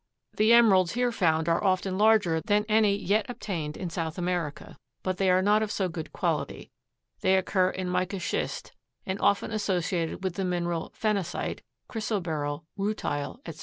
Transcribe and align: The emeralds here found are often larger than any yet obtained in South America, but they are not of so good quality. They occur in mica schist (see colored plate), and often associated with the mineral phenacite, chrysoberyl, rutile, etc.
The 0.35 0.51
emeralds 0.51 0.93
here 0.93 1.11
found 1.11 1.47
are 1.47 1.63
often 1.63 1.95
larger 1.95 2.41
than 2.41 2.65
any 2.67 2.95
yet 2.97 3.27
obtained 3.29 3.77
in 3.77 3.91
South 3.91 4.17
America, 4.17 4.79
but 5.03 5.17
they 5.19 5.29
are 5.29 5.43
not 5.43 5.61
of 5.61 5.71
so 5.71 5.89
good 5.89 6.11
quality. 6.11 6.71
They 7.19 7.35
occur 7.35 7.69
in 7.69 7.87
mica 7.87 8.17
schist 8.19 8.69
(see 8.69 8.71
colored 8.71 9.05
plate), 9.05 9.11
and 9.11 9.21
often 9.21 9.51
associated 9.51 10.23
with 10.23 10.33
the 10.33 10.43
mineral 10.45 10.91
phenacite, 10.97 11.59
chrysoberyl, 11.87 12.63
rutile, 12.79 13.41
etc. 13.45 13.59